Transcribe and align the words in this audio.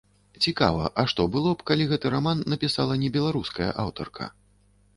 Цікава, 0.45 0.87
а 1.01 1.05
што 1.11 1.25
было 1.35 1.51
б, 1.59 1.65
калі 1.71 1.87
гэты 1.93 2.13
раман 2.15 2.41
напісала 2.55 2.99
не 3.05 3.13
беларуская 3.19 3.71
аўтарка? 3.85 4.33